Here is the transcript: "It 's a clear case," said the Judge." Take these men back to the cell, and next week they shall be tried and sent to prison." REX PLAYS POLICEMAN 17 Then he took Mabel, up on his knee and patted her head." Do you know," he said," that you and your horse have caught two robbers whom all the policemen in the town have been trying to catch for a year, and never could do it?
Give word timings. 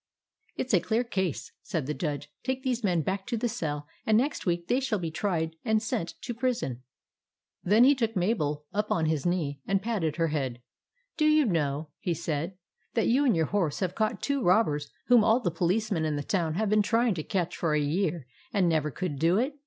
"It 0.57 0.67
's 0.67 0.73
a 0.73 0.79
clear 0.79 1.03
case," 1.03 1.51
said 1.61 1.85
the 1.85 1.93
Judge." 1.93 2.27
Take 2.43 2.63
these 2.63 2.83
men 2.83 3.03
back 3.03 3.27
to 3.27 3.37
the 3.37 3.47
cell, 3.47 3.85
and 4.03 4.17
next 4.17 4.47
week 4.47 4.67
they 4.67 4.79
shall 4.79 4.97
be 4.97 5.11
tried 5.11 5.55
and 5.63 5.79
sent 5.79 6.15
to 6.23 6.33
prison." 6.33 6.81
REX 7.63 7.79
PLAYS 7.81 7.81
POLICEMAN 7.83 7.83
17 7.83 7.83
Then 7.83 7.83
he 7.87 7.93
took 7.95 8.15
Mabel, 8.15 8.65
up 8.73 8.89
on 8.91 9.05
his 9.05 9.27
knee 9.27 9.59
and 9.67 9.79
patted 9.83 10.15
her 10.15 10.29
head." 10.29 10.63
Do 11.17 11.25
you 11.27 11.45
know," 11.45 11.89
he 11.99 12.15
said," 12.15 12.57
that 12.95 13.09
you 13.09 13.25
and 13.25 13.35
your 13.35 13.45
horse 13.45 13.81
have 13.81 13.93
caught 13.93 14.23
two 14.23 14.41
robbers 14.41 14.89
whom 15.05 15.23
all 15.23 15.39
the 15.39 15.51
policemen 15.51 16.03
in 16.05 16.15
the 16.15 16.23
town 16.23 16.55
have 16.55 16.71
been 16.71 16.81
trying 16.81 17.13
to 17.13 17.21
catch 17.23 17.55
for 17.55 17.75
a 17.75 17.79
year, 17.79 18.25
and 18.51 18.67
never 18.67 18.89
could 18.89 19.19
do 19.19 19.37
it? 19.37 19.59